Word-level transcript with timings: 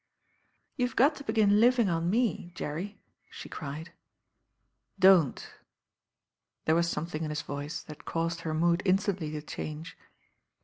"You've 0.77 0.95
got 0.95 1.13
to 1.17 1.23
begin 1.23 1.59
living 1.59 1.87
on 1.87 2.09
me, 2.09 2.51
Jerry," 2.55 2.99
she 3.29 3.47
cried. 3.49 3.91
"Don't 4.97 5.39
I" 5.47 5.61
There 6.65 6.73
was 6.75 6.89
something 6.89 7.21
in 7.21 7.29
his 7.29 7.43
voice 7.43 7.83
that 7.83 8.03
caused 8.03 8.41
her 8.41 8.55
mood 8.55 8.81
instantly 8.83 9.29
to 9.29 9.43
change. 9.43 9.95